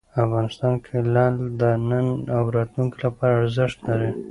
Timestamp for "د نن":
1.59-2.07